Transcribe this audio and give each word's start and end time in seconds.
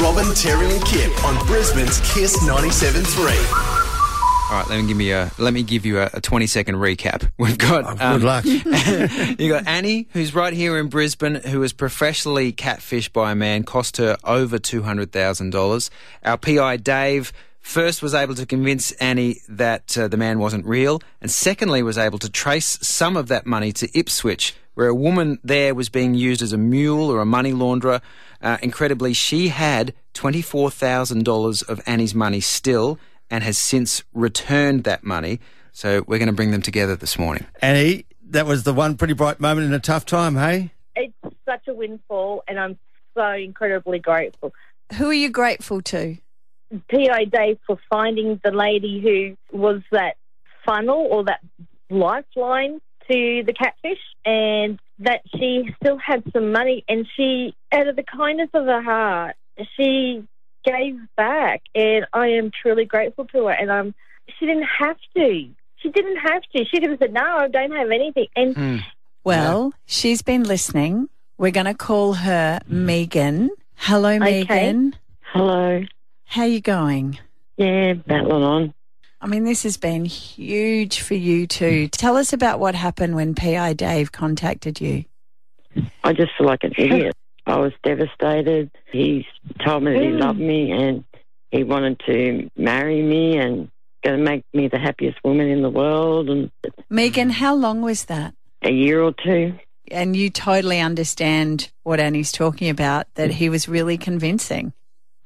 Robin, 0.00 0.32
Terry, 0.34 0.70
and 0.70 0.84
Kip 0.84 1.24
on 1.24 1.44
Brisbane's 1.46 2.00
KIIS 2.02 2.36
97.3. 2.38 3.78
All 4.50 4.56
right, 4.56 4.68
let 4.68 4.80
me 4.80 4.86
give 4.86 5.00
you 5.00 5.14
a 5.14 5.30
let 5.38 5.52
me 5.52 5.62
give 5.62 5.84
you 5.84 5.98
a, 6.00 6.08
a 6.14 6.20
twenty 6.22 6.46
second 6.46 6.76
recap. 6.76 7.30
We've 7.38 7.58
got 7.58 7.84
Oh, 8.00 8.16
good 8.18 8.24
luck. 8.24 8.44
you 9.38 9.48
got 9.50 9.66
Annie, 9.66 10.08
who's 10.12 10.34
right 10.34 10.54
here 10.54 10.78
in 10.78 10.88
Brisbane, 10.88 11.34
who 11.34 11.60
was 11.60 11.74
professionally 11.74 12.52
catfished 12.52 13.12
by 13.12 13.32
a 13.32 13.34
man, 13.34 13.64
cost 13.64 13.98
her 13.98 14.16
over 14.24 14.58
two 14.58 14.82
hundred 14.84 15.12
thousand 15.12 15.50
dollars. 15.50 15.90
Our 16.24 16.38
PI 16.38 16.78
Dave 16.78 17.30
first 17.60 18.00
was 18.00 18.14
able 18.14 18.34
to 18.36 18.46
convince 18.46 18.92
Annie 18.92 19.40
that 19.50 19.98
uh, 19.98 20.08
the 20.08 20.16
man 20.16 20.38
wasn't 20.38 20.64
real, 20.64 21.02
and 21.20 21.30
secondly 21.30 21.82
was 21.82 21.98
able 21.98 22.18
to 22.20 22.30
trace 22.30 22.78
some 22.80 23.18
of 23.18 23.28
that 23.28 23.44
money 23.44 23.70
to 23.72 23.98
Ipswich, 23.98 24.54
where 24.72 24.86
a 24.88 24.94
woman 24.94 25.38
there 25.44 25.74
was 25.74 25.90
being 25.90 26.14
used 26.14 26.40
as 26.40 26.54
a 26.54 26.58
mule 26.58 27.10
or 27.10 27.20
a 27.20 27.26
money 27.26 27.52
launderer. 27.52 28.00
Uh, 28.40 28.58
incredibly, 28.62 29.12
she 29.12 29.48
had 29.48 29.94
twenty 30.14 30.42
four 30.42 30.70
thousand 30.70 31.24
dollars 31.24 31.62
of 31.62 31.80
Annie's 31.86 32.14
money 32.14 32.40
still 32.40 32.98
and 33.30 33.44
has 33.44 33.58
since 33.58 34.02
returned 34.14 34.84
that 34.84 35.04
money. 35.04 35.40
So 35.72 36.04
we're 36.06 36.18
going 36.18 36.28
to 36.28 36.34
bring 36.34 36.50
them 36.50 36.62
together 36.62 36.96
this 36.96 37.18
morning. 37.18 37.46
Annie, 37.60 38.06
that 38.30 38.46
was 38.46 38.64
the 38.64 38.74
one 38.74 38.96
pretty 38.96 39.14
bright 39.14 39.38
moment 39.40 39.66
in 39.66 39.74
a 39.74 39.78
tough 39.78 40.06
time, 40.06 40.36
hey? 40.36 40.72
It's 40.96 41.14
such 41.44 41.68
a 41.68 41.74
windfall, 41.74 42.42
and 42.48 42.58
I'm 42.58 42.78
so 43.14 43.28
incredibly 43.32 43.98
grateful. 43.98 44.52
Who 44.94 45.10
are 45.10 45.14
you 45.14 45.30
grateful 45.30 45.82
to? 45.82 46.16
PI 46.90 47.24
Dave 47.24 47.58
for 47.66 47.78
finding 47.88 48.40
the 48.44 48.50
lady 48.50 49.00
who 49.00 49.56
was 49.56 49.82
that 49.92 50.16
funnel 50.66 51.06
or 51.10 51.24
that 51.24 51.40
lifeline 51.90 52.80
to 53.10 53.42
the 53.44 53.52
catfish, 53.52 53.98
and 54.24 54.78
that 55.00 55.22
she 55.36 55.74
still 55.80 55.96
had 55.98 56.22
some 56.32 56.52
money, 56.52 56.84
and 56.88 57.06
she, 57.16 57.54
out 57.72 57.88
of 57.88 57.96
the 57.96 58.02
kindness 58.02 58.50
of 58.54 58.66
her 58.66 58.82
heart, 58.82 59.36
she 59.76 60.24
gave 60.64 60.96
back, 61.16 61.62
and 61.74 62.06
I 62.12 62.28
am 62.28 62.50
truly 62.50 62.84
grateful 62.84 63.24
to 63.26 63.46
her. 63.46 63.52
And 63.52 63.70
um, 63.70 63.94
she 64.38 64.46
didn't 64.46 64.66
have 64.78 64.96
to. 65.16 65.48
She 65.78 65.88
didn't 65.90 66.16
have 66.16 66.42
to. 66.54 66.64
She 66.64 66.80
could 66.80 66.90
have 66.90 66.98
said, 66.98 67.12
"No, 67.12 67.22
I 67.22 67.48
don't 67.48 67.70
have 67.72 67.90
anything." 67.90 68.26
And 68.36 68.84
Well, 69.24 69.72
she's 69.86 70.22
been 70.22 70.42
listening. 70.42 71.08
We're 71.38 71.52
going 71.52 71.66
to 71.66 71.74
call 71.74 72.14
her 72.14 72.60
Megan. 72.66 73.50
Hello, 73.76 74.10
Okay. 74.10 74.18
Megan. 74.18 74.96
Hello. 75.32 75.84
How 76.24 76.44
you 76.44 76.60
going? 76.60 77.18
Yeah, 77.56 77.94
battling 77.94 78.42
on. 78.42 78.74
I 79.20 79.26
mean, 79.26 79.44
this 79.44 79.64
has 79.64 79.76
been 79.76 80.04
huge 80.04 81.00
for 81.00 81.14
you 81.14 81.46
too. 81.46 81.88
Tell 81.88 82.16
us 82.16 82.32
about 82.32 82.60
what 82.60 82.74
happened 82.74 83.16
when 83.16 83.34
PI 83.34 83.72
Dave 83.74 84.12
contacted 84.12 84.80
you. 84.80 85.04
I 86.04 86.12
just 86.12 86.32
feel 86.38 86.46
like 86.46 86.62
an 86.62 86.72
idiot. 86.78 87.14
I 87.46 87.58
was 87.58 87.72
devastated. 87.82 88.70
He 88.92 89.26
told 89.64 89.82
me 89.82 89.92
that 89.94 90.02
he 90.02 90.10
loved 90.10 90.38
me 90.38 90.70
and 90.70 91.04
he 91.50 91.64
wanted 91.64 92.00
to 92.06 92.50
marry 92.56 93.02
me 93.02 93.38
and 93.38 93.70
going 94.04 94.18
to 94.18 94.22
make 94.22 94.44
me 94.52 94.68
the 94.68 94.78
happiest 94.78 95.18
woman 95.24 95.48
in 95.48 95.62
the 95.62 95.70
world. 95.70 96.28
And 96.30 96.50
Megan, 96.90 97.30
how 97.30 97.54
long 97.54 97.80
was 97.80 98.04
that? 98.04 98.34
a 98.62 98.70
year 98.70 99.00
or 99.02 99.12
two, 99.12 99.54
And 99.90 100.16
you 100.16 100.30
totally 100.30 100.80
understand 100.80 101.70
what 101.82 102.00
Annie's 102.00 102.32
talking 102.32 102.68
about, 102.68 103.06
that 103.14 103.30
he 103.30 103.48
was 103.48 103.68
really 103.68 103.96
convincing. 103.96 104.72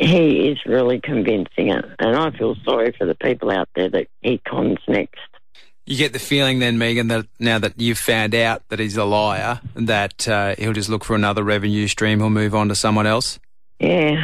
He 0.00 0.48
is 0.48 0.58
really 0.66 1.00
convincing 1.00 1.68
it. 1.68 1.84
And 1.98 2.16
I 2.16 2.30
feel 2.30 2.56
sorry 2.64 2.92
for 2.96 3.06
the 3.06 3.14
people 3.14 3.50
out 3.50 3.68
there 3.74 3.88
that 3.90 4.08
he 4.22 4.38
cons 4.38 4.78
next. 4.88 5.18
You 5.86 5.96
get 5.96 6.12
the 6.12 6.18
feeling 6.18 6.58
then, 6.60 6.78
Megan, 6.78 7.08
that 7.08 7.26
now 7.38 7.58
that 7.58 7.78
you've 7.80 7.98
found 7.98 8.34
out 8.34 8.62
that 8.68 8.78
he's 8.78 8.96
a 8.96 9.04
liar, 9.04 9.60
that 9.74 10.28
uh, 10.28 10.54
he'll 10.56 10.72
just 10.72 10.88
look 10.88 11.04
for 11.04 11.16
another 11.16 11.42
revenue 11.42 11.86
stream. 11.88 12.20
He'll 12.20 12.30
move 12.30 12.54
on 12.54 12.68
to 12.68 12.74
someone 12.74 13.06
else. 13.06 13.38
Yeah, 13.80 14.14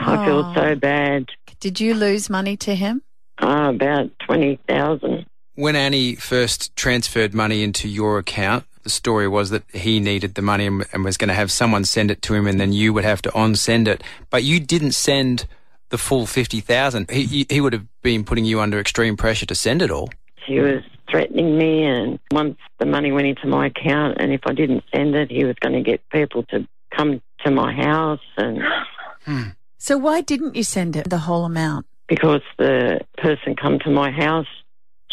I 0.00 0.24
feel 0.24 0.44
Oh. 0.46 0.54
so 0.54 0.74
bad. 0.76 1.26
Did 1.60 1.80
you 1.80 1.94
lose 1.94 2.30
money 2.30 2.56
to 2.58 2.74
him? 2.74 3.02
Uh, 3.42 3.72
about 3.74 4.10
20000 4.26 5.26
When 5.56 5.76
Annie 5.76 6.14
first 6.14 6.74
transferred 6.76 7.34
money 7.34 7.62
into 7.62 7.88
your 7.88 8.18
account, 8.18 8.64
the 8.84 8.90
story 8.90 9.28
was 9.28 9.50
that 9.50 9.64
he 9.72 10.00
needed 10.00 10.34
the 10.34 10.42
money 10.42 10.66
and, 10.66 10.84
and 10.92 11.04
was 11.04 11.16
going 11.16 11.28
to 11.28 11.34
have 11.34 11.50
someone 11.50 11.84
send 11.84 12.10
it 12.10 12.22
to 12.22 12.34
him, 12.34 12.46
and 12.46 12.60
then 12.60 12.72
you 12.72 12.92
would 12.92 13.04
have 13.04 13.22
to 13.22 13.34
on 13.34 13.54
send 13.56 13.88
it. 13.88 14.02
But 14.30 14.44
you 14.44 14.60
didn't 14.60 14.92
send 14.92 15.46
the 15.88 15.98
full 15.98 16.26
fifty 16.26 16.60
thousand. 16.60 17.10
He, 17.10 17.24
he 17.24 17.46
he 17.50 17.60
would 17.60 17.72
have 17.72 17.86
been 18.02 18.24
putting 18.24 18.44
you 18.44 18.60
under 18.60 18.78
extreme 18.78 19.16
pressure 19.16 19.46
to 19.46 19.54
send 19.54 19.82
it 19.82 19.90
all. 19.90 20.10
He 20.46 20.60
was 20.60 20.82
threatening 21.10 21.58
me, 21.58 21.84
and 21.84 22.18
once 22.30 22.56
the 22.78 22.86
money 22.86 23.10
went 23.12 23.26
into 23.26 23.46
my 23.46 23.66
account, 23.66 24.18
and 24.20 24.32
if 24.32 24.42
I 24.46 24.52
didn't 24.52 24.84
send 24.94 25.14
it, 25.14 25.30
he 25.30 25.44
was 25.44 25.56
going 25.60 25.74
to 25.74 25.82
get 25.82 26.08
people 26.10 26.44
to 26.44 26.66
come 26.96 27.20
to 27.44 27.50
my 27.50 27.72
house, 27.72 28.20
and 28.36 28.62
hmm. 29.24 29.42
So 29.78 29.98
why 29.98 30.22
didn't 30.22 30.56
you 30.56 30.62
send 30.62 30.96
it 30.96 31.10
the 31.10 31.18
whole 31.18 31.44
amount? 31.44 31.86
because 32.08 32.42
the 32.58 33.00
person 33.18 33.56
come 33.56 33.78
to 33.80 33.90
my 33.90 34.10
house 34.10 34.46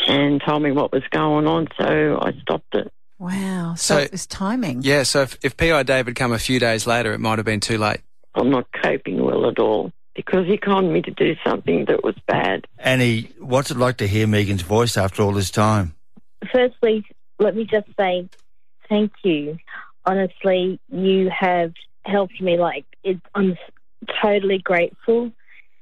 and 0.07 0.41
told 0.45 0.63
me 0.63 0.71
what 0.71 0.91
was 0.91 1.03
going 1.11 1.47
on, 1.47 1.67
so 1.79 2.19
I 2.21 2.33
stopped 2.41 2.73
it. 2.75 2.91
Wow. 3.21 3.75
So, 3.75 3.95
So- 3.95 4.01
it 4.01 4.11
was 4.11 4.25
timing. 4.25 4.81
Yeah. 4.81 5.03
So 5.03 5.21
if, 5.21 5.37
if 5.43 5.55
Pi 5.55 5.83
David 5.83 6.15
come 6.15 6.33
a 6.33 6.39
few 6.39 6.59
days 6.59 6.87
later, 6.87 7.13
it 7.13 7.19
might 7.19 7.37
have 7.37 7.45
been 7.45 7.59
too 7.59 7.77
late. 7.77 8.01
I'm 8.33 8.49
not 8.49 8.65
coping 8.81 9.23
well 9.23 9.47
at 9.47 9.59
all 9.59 9.91
because 10.15 10.47
he 10.47 10.57
conned 10.57 10.91
me 10.91 11.03
to 11.03 11.11
do 11.11 11.35
something 11.45 11.85
that 11.85 12.03
was 12.03 12.15
bad. 12.27 12.65
Annie, 12.79 13.29
what's 13.37 13.69
it 13.69 13.77
like 13.77 13.97
to 13.97 14.07
hear 14.07 14.25
Megan's 14.25 14.63
voice 14.63 14.97
after 14.97 15.21
all 15.21 15.33
this 15.33 15.51
time? 15.51 15.95
firstly, 16.51 17.05
let 17.37 17.55
me 17.55 17.65
just 17.65 17.87
say 17.95 18.27
thank 18.89 19.11
you. 19.23 19.57
Honestly, 20.05 20.79
you 20.89 21.29
have 21.29 21.73
helped 22.03 22.41
me. 22.41 22.57
Like, 22.57 22.85
it, 23.03 23.19
I'm 23.35 23.55
totally 24.21 24.57
grateful. 24.57 25.31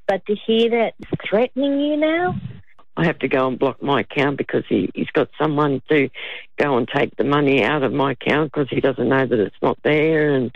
But 0.07 0.25
to 0.25 0.35
hear 0.35 0.69
that 0.71 0.95
threatening 1.25 1.79
you 1.79 1.95
now, 1.95 2.35
I 2.99 3.05
have 3.05 3.19
to 3.19 3.27
go 3.27 3.47
and 3.47 3.57
block 3.57 3.81
my 3.81 4.01
account 4.01 4.37
because 4.37 4.63
he, 4.67 4.89
he's 4.93 5.09
got 5.13 5.29
someone 5.41 5.81
to 5.89 6.09
go 6.57 6.77
and 6.77 6.87
take 6.87 7.15
the 7.17 7.23
money 7.23 7.63
out 7.63 7.83
of 7.83 7.93
my 7.93 8.11
account 8.11 8.51
because 8.51 8.67
he 8.69 8.81
doesn't 8.81 9.07
know 9.07 9.25
that 9.25 9.39
it's 9.39 9.55
not 9.61 9.77
there, 9.83 10.33
and 10.33 10.55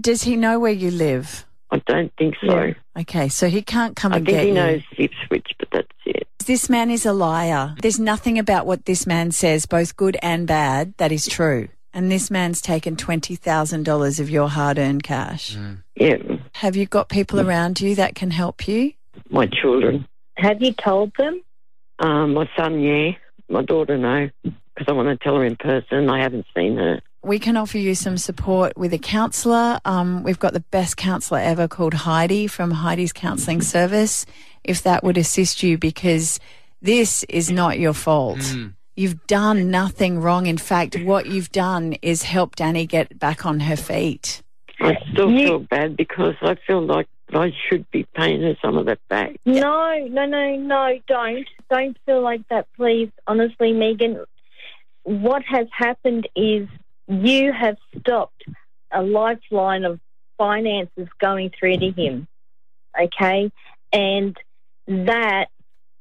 Does 0.00 0.22
he 0.22 0.36
know 0.36 0.58
where 0.60 0.72
you 0.72 0.90
live? 0.90 1.44
I 1.70 1.78
don't 1.86 2.12
think 2.18 2.34
so. 2.46 2.54
Yeah. 2.54 2.74
Okay, 3.00 3.28
so 3.30 3.48
he 3.48 3.62
can't 3.62 3.96
come 3.96 4.12
again. 4.12 4.16
I 4.16 4.18
and 4.18 4.26
think 4.26 4.40
he 4.42 4.48
you. 4.48 4.54
knows 4.54 4.82
Ipswich, 4.98 5.52
but 5.58 5.68
that's 5.72 5.88
it. 6.04 6.28
This 6.44 6.68
man 6.68 6.90
is 6.90 7.06
a 7.06 7.12
liar. 7.14 7.74
There's 7.80 7.98
nothing 8.00 8.38
about 8.38 8.66
what 8.66 8.84
this 8.84 9.06
man 9.06 9.30
says, 9.30 9.64
both 9.64 9.96
good 9.96 10.18
and 10.22 10.46
bad, 10.46 10.92
that 10.98 11.12
is 11.12 11.26
true. 11.26 11.68
And 11.94 12.10
this 12.10 12.30
man's 12.30 12.60
taken 12.60 12.96
$20,000 12.96 14.20
of 14.20 14.30
your 14.30 14.48
hard 14.48 14.78
earned 14.78 15.02
cash. 15.02 15.56
Mm. 15.56 15.82
Yeah, 15.94 16.16
Have 16.54 16.74
you 16.76 16.86
got 16.86 17.08
people 17.08 17.40
around 17.40 17.80
you 17.80 17.94
that 17.94 18.14
can 18.14 18.30
help 18.30 18.66
you? 18.68 18.92
my 19.30 19.46
children. 19.46 20.06
have 20.36 20.60
you 20.62 20.72
told 20.72 21.12
them? 21.18 21.40
Um, 21.98 22.34
my 22.34 22.48
son, 22.56 22.80
yeah. 22.80 23.12
My 23.48 23.62
daughter, 23.62 23.98
no, 23.98 24.30
because 24.42 24.86
I 24.88 24.92
want 24.92 25.08
to 25.08 25.22
tell 25.22 25.36
her 25.36 25.44
in 25.44 25.56
person. 25.56 26.08
I 26.08 26.20
haven't 26.22 26.46
seen 26.56 26.76
her. 26.76 27.00
We 27.22 27.38
can 27.38 27.56
offer 27.56 27.78
you 27.78 27.94
some 27.94 28.18
support 28.18 28.76
with 28.76 28.92
a 28.92 28.98
counsellor. 28.98 29.78
Um, 29.84 30.22
we've 30.24 30.38
got 30.38 30.54
the 30.54 30.60
best 30.70 30.96
counsellor 30.96 31.38
ever 31.38 31.68
called 31.68 31.94
Heidi 31.94 32.46
from 32.48 32.70
Heidi's 32.70 33.12
Counselling 33.12 33.62
Service, 33.62 34.26
if 34.64 34.82
that 34.82 35.04
would 35.04 35.16
assist 35.18 35.62
you, 35.62 35.78
because 35.78 36.40
this 36.80 37.22
is 37.24 37.50
not 37.50 37.78
your 37.78 37.92
fault. 37.92 38.56
You've 38.96 39.24
done 39.26 39.70
nothing 39.70 40.18
wrong. 40.20 40.46
In 40.46 40.58
fact, 40.58 40.98
what 41.02 41.26
you've 41.26 41.52
done 41.52 41.94
is 42.02 42.24
help 42.24 42.56
Danny 42.56 42.86
get 42.86 43.18
back 43.18 43.46
on 43.46 43.60
her 43.60 43.76
feet. 43.76 44.42
I 44.80 44.96
still 45.12 45.30
You- 45.30 45.46
feel 45.46 45.58
bad 45.60 45.96
because 45.96 46.34
I 46.42 46.56
feel 46.66 46.80
like 46.84 47.06
I 47.32 47.52
should 47.68 47.88
be 47.92 48.04
paying 48.14 48.42
her 48.42 48.56
some 48.60 48.76
of 48.76 48.86
that 48.86 48.98
back. 49.08 49.36
No, 49.46 50.06
no, 50.10 50.26
no, 50.26 50.56
no, 50.56 50.98
don't. 51.06 51.46
Don't 51.72 51.96
feel 52.04 52.20
like 52.20 52.46
that, 52.50 52.66
please. 52.76 53.08
Honestly, 53.26 53.72
Megan, 53.72 54.22
what 55.04 55.42
has 55.48 55.66
happened 55.74 56.28
is 56.36 56.68
you 57.08 57.50
have 57.50 57.78
stopped 57.98 58.44
a 58.92 59.02
lifeline 59.02 59.86
of 59.86 59.98
finances 60.36 61.08
going 61.18 61.50
through 61.58 61.78
to 61.78 61.90
him. 61.90 62.28
Okay? 63.00 63.50
And 63.90 64.36
that 64.86 65.46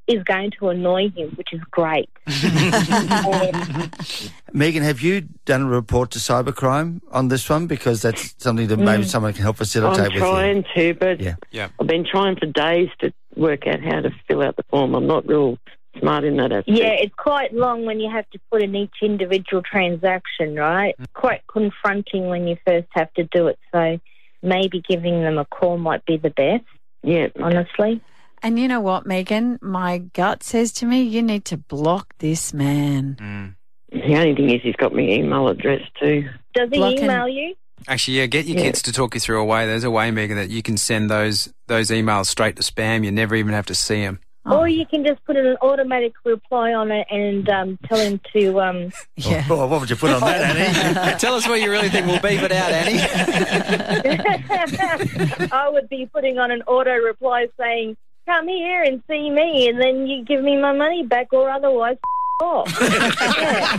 is 0.07 0.21
going 0.23 0.51
to 0.59 0.67
annoy 0.67 1.09
him, 1.09 1.29
which 1.37 1.53
is 1.53 1.61
great. 1.71 2.09
Megan, 4.53 4.83
have 4.83 4.99
you 4.99 5.21
done 5.45 5.61
a 5.61 5.67
report 5.67 6.11
to 6.11 6.19
cybercrime 6.19 6.99
on 7.11 7.29
this 7.29 7.49
one? 7.49 7.67
Because 7.67 8.01
that's 8.01 8.35
something 8.39 8.67
that 8.67 8.77
maybe 8.77 9.03
mm. 9.03 9.09
someone 9.09 9.31
can 9.31 9.43
help 9.43 9.55
facilitate 9.55 9.99
I'm 9.99 10.05
with 10.05 10.13
you. 10.15 10.19
trying 10.19 10.65
to, 10.75 10.93
but 10.95 11.21
Yeah. 11.21 11.35
Yeah. 11.51 11.69
I've 11.79 11.87
been 11.87 12.05
trying 12.05 12.35
for 12.35 12.47
days 12.47 12.89
to 12.99 13.13
work 13.41 13.67
out 13.67 13.81
how 13.81 14.01
to 14.01 14.11
fill 14.27 14.41
out 14.43 14.55
the 14.55 14.63
form. 14.69 14.93
I'm 14.95 15.07
not 15.07 15.27
real 15.27 15.57
smart 15.99 16.23
in 16.23 16.37
that 16.37 16.51
aspect. 16.51 16.69
Yeah, 16.77 16.93
it's 16.93 17.13
quite 17.17 17.53
long 17.53 17.85
when 17.85 17.99
you 17.99 18.09
have 18.09 18.29
to 18.29 18.39
put 18.51 18.61
in 18.61 18.75
each 18.75 18.93
individual 19.01 19.61
transaction, 19.63 20.55
right? 20.55 20.95
Quite 21.13 21.41
confronting 21.51 22.27
when 22.27 22.47
you 22.47 22.55
first 22.65 22.87
have 22.91 23.11
to 23.15 23.23
do 23.25 23.47
it. 23.47 23.59
So 23.73 23.99
maybe 24.41 24.81
giving 24.87 25.21
them 25.21 25.37
a 25.37 25.45
call 25.45 25.77
might 25.77 26.05
be 26.05 26.17
the 26.17 26.29
best, 26.29 26.63
Yeah. 27.03 27.27
honestly. 27.41 28.01
And 28.43 28.57
you 28.57 28.67
know 28.67 28.79
what, 28.81 29.05
Megan? 29.05 29.59
My 29.61 29.99
gut 29.99 30.41
says 30.43 30.71
to 30.73 30.85
me, 30.85 31.01
you 31.01 31.21
need 31.21 31.45
to 31.45 31.57
block 31.57 32.13
this 32.19 32.53
man. 32.53 33.17
Mm. 33.19 33.55
The 33.91 34.15
only 34.15 34.33
thing 34.35 34.49
is 34.49 34.61
he's 34.63 34.75
got 34.77 34.93
my 34.93 35.01
email 35.01 35.47
address 35.49 35.81
too. 35.99 36.23
Does 36.55 36.69
he 36.71 36.77
Block 36.77 36.93
and- 36.93 37.03
email 37.03 37.27
you? 37.27 37.53
Actually, 37.87 38.19
yeah, 38.19 38.25
get 38.27 38.45
your 38.45 38.57
Yeah. 38.57 38.65
kids 38.65 38.81
to 38.83 38.93
talk 38.93 39.13
you 39.15 39.19
through 39.19 39.41
a 39.41 39.45
way. 39.45 39.65
There's 39.65 39.83
a 39.83 39.91
way, 39.91 40.11
Megan, 40.11 40.37
that 40.37 40.49
you 40.49 40.61
can 40.61 40.77
send 40.77 41.09
those 41.09 41.51
those 41.67 41.89
emails 41.89 42.25
straight 42.27 42.55
to 42.57 42.61
spam. 42.63 43.03
You 43.05 43.11
never 43.11 43.35
even 43.35 43.53
have 43.53 43.65
to 43.67 43.75
see 43.75 44.01
them. 44.03 44.19
Or 44.43 44.67
you 44.67 44.87
can 44.87 45.05
just 45.05 45.23
put 45.25 45.37
an 45.37 45.55
automatic 45.61 46.13
reply 46.25 46.73
on 46.73 46.89
it 46.91 47.05
and 47.11 47.47
um, 47.47 47.77
tell 47.85 47.99
him 47.99 48.19
to. 48.33 48.59
Um, 48.59 48.91
Yeah. 49.15 49.45
Oh, 49.49 49.67
what 49.67 49.79
would 49.81 49.89
you 49.89 49.95
put 49.95 50.09
on 50.11 50.19
that, 50.21 50.57
Annie? 50.57 51.17
Tell 51.19 51.35
us 51.35 51.47
what 51.47 51.61
you 51.61 51.69
really 51.69 51.89
think. 51.89 52.07
We'll 52.07 52.19
beep 52.19 52.41
it 52.41 52.51
out, 52.51 52.71
Annie. 52.71 52.97
I 55.51 55.69
would 55.69 55.87
be 55.89 56.07
putting 56.07 56.39
on 56.39 56.49
an 56.49 56.63
auto 56.63 56.95
reply 56.95 57.49
saying, 57.59 57.95
"Come 58.25 58.47
here 58.47 58.81
and 58.81 59.03
see 59.07 59.29
me," 59.29 59.69
and 59.69 59.79
then 59.79 60.07
you 60.07 60.25
give 60.25 60.41
me 60.43 60.57
my 60.57 60.71
money 60.73 61.03
back, 61.05 61.31
or 61.33 61.47
otherwise. 61.49 61.97
Off. 62.41 62.75
Yeah. 62.81 63.77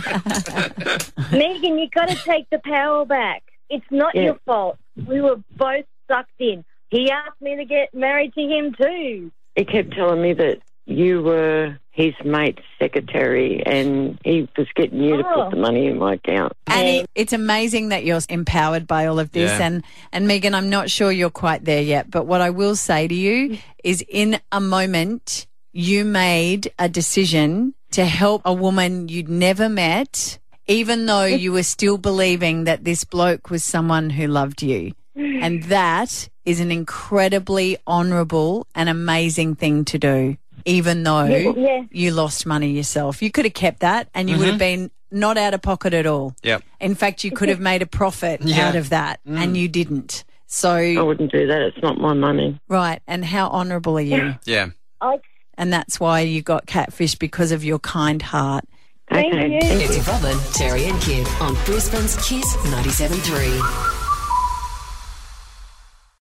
Megan, 1.33 1.77
you've 1.77 1.91
got 1.91 2.07
to 2.07 2.15
take 2.15 2.49
the 2.49 2.59
power 2.63 3.03
back. 3.03 3.43
It's 3.73 3.85
not 3.91 4.13
Yeah. 4.15 4.21
your 4.23 4.39
fault. 4.45 4.77
We 5.07 5.19
were 5.21 5.37
both 5.57 5.85
sucked 6.07 6.29
in. 6.39 6.63
He 6.89 7.09
asked 7.09 7.41
me 7.41 7.55
to 7.55 7.65
get 7.65 7.93
married 7.93 8.33
to 8.35 8.41
him 8.41 8.73
too. 8.79 9.31
He 9.55 9.65
kept 9.65 9.93
telling 9.93 10.21
me 10.21 10.33
that 10.33 10.59
you 10.85 11.21
were 11.23 11.77
his 11.91 12.13
mate's 12.25 12.61
secretary 12.79 13.63
and 13.65 14.19
he 14.25 14.47
was 14.57 14.67
getting 14.75 15.01
you 15.01 15.17
to 15.17 15.23
Oh. 15.27 15.43
put 15.43 15.51
the 15.51 15.57
money 15.61 15.85
in 15.87 15.97
my 15.97 16.13
account. 16.15 16.53
Annie, 16.67 17.05
it's 17.15 17.33
amazing 17.33 17.89
that 17.89 18.03
you're 18.03 18.19
empowered 18.29 18.85
by 18.87 19.05
all 19.05 19.19
of 19.19 19.31
this. 19.31 19.51
Yeah. 19.59 19.65
And, 19.67 19.83
and 20.11 20.27
Megan, 20.27 20.53
I'm 20.55 20.69
not 20.69 20.89
sure 20.89 21.11
you're 21.11 21.29
quite 21.29 21.65
there 21.65 21.81
yet, 21.81 22.09
but 22.11 22.25
what 22.25 22.41
I 22.41 22.49
will 22.49 22.75
say 22.75 23.07
to 23.07 23.13
you 23.15 23.57
is 23.83 24.03
in 24.09 24.39
a 24.51 24.59
moment, 24.59 25.45
you 25.71 26.03
made 26.05 26.71
a 26.79 26.89
decision 26.89 27.73
to 27.91 28.05
help 28.05 28.41
a 28.45 28.53
woman 28.53 29.07
you'd 29.07 29.29
never 29.29 29.69
met, 29.69 30.39
even 30.67 31.05
though 31.05 31.25
you 31.25 31.51
were 31.51 31.63
still 31.63 31.97
believing 31.97 32.63
that 32.65 32.83
this 32.83 33.03
bloke 33.03 33.49
was 33.49 33.63
someone 33.63 34.09
who 34.09 34.27
loved 34.27 34.61
you. 34.61 34.93
And 35.15 35.63
that 35.65 36.29
is 36.45 36.59
an 36.59 36.71
incredibly 36.71 37.77
honourable 37.87 38.67
and 38.75 38.89
amazing 38.89 39.55
thing 39.55 39.85
to 39.85 39.99
do, 39.99 40.37
even 40.65 41.03
though 41.03 41.25
Yeah, 41.25 41.53
yeah. 41.55 41.83
you 41.91 42.11
lost 42.11 42.45
money 42.45 42.71
yourself. 42.71 43.21
You 43.21 43.31
could 43.31 43.45
have 43.45 43.53
kept 43.53 43.81
that 43.81 44.09
and 44.13 44.29
you 44.29 44.37
would 44.37 44.47
have 44.47 44.55
mm-hmm. 44.55 44.83
been 44.83 44.91
not 45.11 45.37
out 45.37 45.53
of 45.53 45.61
pocket 45.61 45.93
at 45.93 46.05
all. 46.05 46.35
Yep. 46.43 46.63
In 46.79 46.95
fact, 46.95 47.23
you 47.23 47.31
could 47.31 47.49
have 47.49 47.59
made 47.71 47.81
a 47.81 47.85
profit 47.85 48.41
Yeah. 48.41 48.67
out 48.67 48.75
of 48.75 48.89
that 48.89 49.19
mm. 49.25 49.37
and 49.37 49.55
you 49.55 49.67
didn't. 49.67 50.23
So, 50.47 50.73
I 50.75 51.01
wouldn't 51.01 51.31
do 51.31 51.47
that. 51.47 51.61
It's 51.63 51.81
not 51.81 51.97
my 51.97 52.13
money. 52.13 52.59
right. 52.67 53.01
And 53.07 53.25
how 53.25 53.49
honourable 53.49 53.97
are 53.97 54.01
you? 54.01 54.35
Yeah. 54.45 54.67
I 55.01 55.19
And 55.57 55.73
that's 55.73 55.99
why 55.99 56.21
you 56.21 56.41
got 56.41 56.65
catfish 56.65 57.15
because 57.15 57.51
of 57.51 57.63
your 57.63 57.79
kind 57.79 58.21
heart. 58.21 58.65
Thank 59.13 59.33
Okay. 59.33 59.47
you. 59.47 59.59
It's 59.79 60.07
Robin, 60.07 60.37
Terry 60.53 60.85
and 60.85 60.99
Kip 60.99 61.27
on 61.39 61.53
Brisbane's 61.65 62.15
KIIS 62.17 62.57
97.3. 62.71 64.02